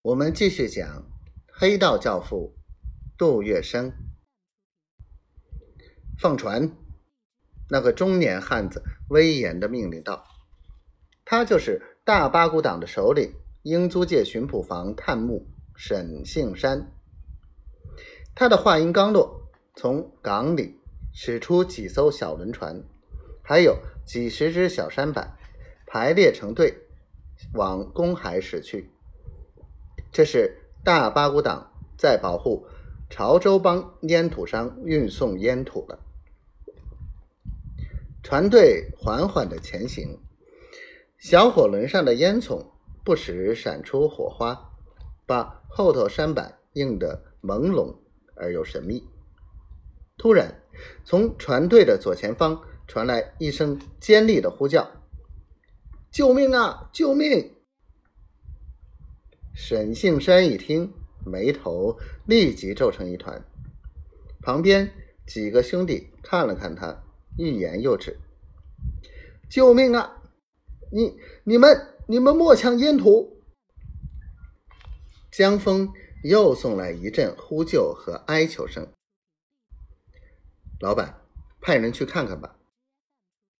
[0.00, 1.10] 我们继续讲
[1.52, 2.54] 黑道教父
[3.16, 3.92] 杜月笙。
[6.16, 6.70] 放船！
[7.68, 10.24] 那个中年汉子威严的命令道
[11.26, 16.92] ：“他就是大八股党的首领，英租界巡捕房探目沈杏山。”
[18.36, 20.78] 他的话音刚落，从港里
[21.12, 22.84] 驶出几艘小轮船，
[23.42, 23.76] 还有
[24.06, 25.36] 几十只小舢板，
[25.88, 26.86] 排列成队
[27.54, 28.92] 往公海驶去。
[30.18, 32.66] 这是大八股党在保护
[33.08, 36.00] 潮州帮烟土商运送烟土了。
[38.20, 40.18] 船队缓缓的前行，
[41.18, 42.66] 小火轮上的烟囱
[43.04, 44.72] 不时闪出火花，
[45.24, 47.94] 把后头山板映得朦胧
[48.34, 49.06] 而又神秘。
[50.16, 50.60] 突然，
[51.04, 54.90] 从船队的左前方传来一声尖利的呼叫
[56.10, 56.90] ：“救命啊！
[56.92, 57.54] 救命！”
[59.60, 60.94] 沈杏山一听，
[61.26, 63.44] 眉头立即皱成一团。
[64.40, 64.92] 旁边
[65.26, 67.02] 几个兄弟看了看他，
[67.36, 68.20] 欲言又止。
[69.50, 70.22] 救命啊！
[70.92, 73.42] 你、你们、你们莫抢烟土！
[75.32, 78.86] 江峰又送来一阵呼救和哀求声。
[80.78, 81.20] 老板，
[81.60, 82.56] 派人去看看吧。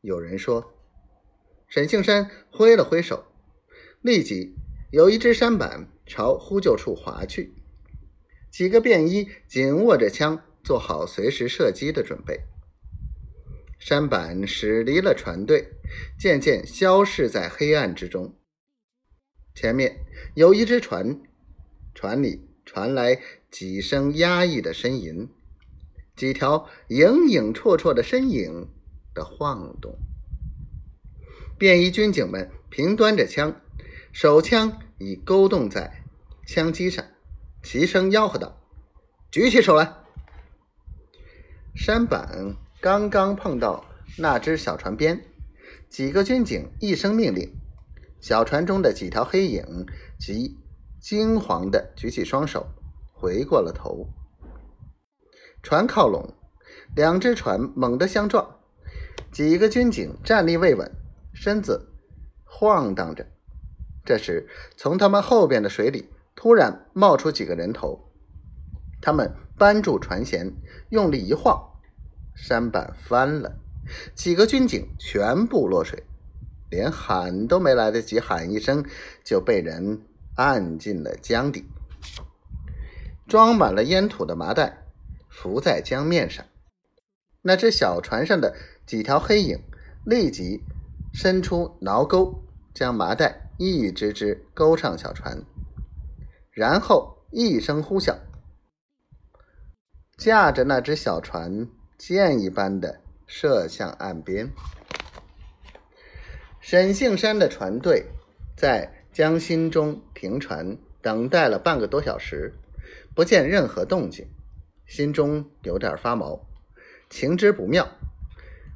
[0.01, 0.73] 有人说。
[1.67, 3.25] 沈杏山挥了挥手，
[4.01, 4.55] 立即。
[4.91, 7.53] 有一只舢板朝呼救处划去，
[8.51, 12.41] 几个便衣紧握着枪，做好随时射击的准备。
[13.79, 15.69] 舢板驶离了船队，
[16.19, 18.35] 渐渐消逝在黑暗之中。
[19.55, 21.21] 前面有一只船，
[21.95, 25.29] 船里传来几声压抑的呻吟，
[26.17, 28.69] 几条影影绰绰的身影
[29.15, 29.99] 的晃动。
[31.59, 33.61] 便衣军警们平端着枪。
[34.13, 36.03] 手枪已勾动在
[36.47, 37.05] 枪机上，
[37.63, 38.61] 齐声吆喝道
[39.31, 39.95] ：“举起手来！”
[41.77, 43.85] 山板刚刚碰到
[44.17, 45.23] 那只小船边，
[45.89, 47.55] 几个军警一声命令，
[48.21, 49.87] 小船中的几条黑影
[50.19, 50.57] 即
[51.01, 52.67] 惊惶的举起双手，
[53.13, 54.09] 回过了头。
[55.63, 56.35] 船靠拢，
[56.97, 58.59] 两只船猛地相撞，
[59.31, 60.91] 几个军警站立未稳，
[61.35, 61.93] 身子
[62.45, 63.27] 晃荡着。
[64.09, 68.11] 这时，从他们后边的水里突然冒出几个人头，
[69.03, 70.55] 他们扳住船舷，
[70.89, 71.75] 用力一晃，
[72.35, 73.59] 舢板翻了，
[74.15, 76.05] 几个军警全部落水，
[76.71, 78.83] 连喊都没来得及喊一声，
[79.23, 80.01] 就被人
[80.37, 81.67] 按进了江底。
[83.27, 84.87] 装满了烟土的麻袋
[85.29, 86.47] 浮在江面上，
[87.43, 89.63] 那只小船上的几条黑影
[90.07, 90.63] 立即
[91.13, 92.43] 伸出挠钩，
[92.73, 93.45] 将麻袋。
[93.59, 95.43] 一只只勾上小船，
[96.53, 98.17] 然后一声呼啸，
[100.17, 104.53] 驾着那只小船箭一般的射向岸边。
[106.61, 108.07] 沈杏山的船队
[108.57, 112.55] 在江心中停船，等待了半个多小时，
[113.13, 114.29] 不见任何动静，
[114.87, 116.47] 心中有点发毛，
[117.11, 117.89] 情知不妙，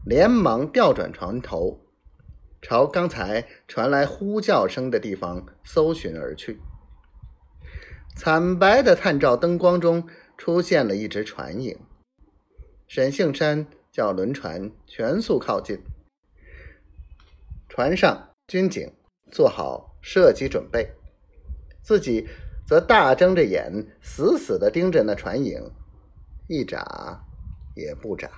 [0.04, 1.81] 连忙调转船头。
[2.62, 6.60] 朝刚才传来呼叫声的地方搜寻而去。
[8.16, 10.08] 惨白的探照灯光中
[10.38, 11.78] 出现了一只船影。
[12.86, 15.82] 沈杏山叫轮船全速靠近，
[17.68, 18.92] 船上军警
[19.30, 20.92] 做好射击准备，
[21.82, 22.28] 自己
[22.66, 25.72] 则大睁着眼，死死地盯着那船影，
[26.48, 27.24] 一眨
[27.74, 28.30] 也不眨。